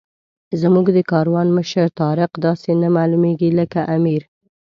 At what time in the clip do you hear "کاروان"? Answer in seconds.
1.11-1.47